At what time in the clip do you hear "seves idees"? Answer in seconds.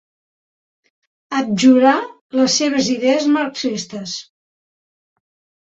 2.63-3.29